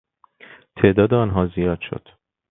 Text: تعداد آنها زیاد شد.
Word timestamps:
تعداد 0.75 1.13
آنها 1.13 1.47
زیاد 1.55 1.79
شد. 1.89 2.09